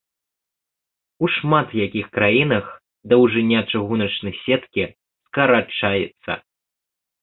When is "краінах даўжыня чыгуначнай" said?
2.17-4.33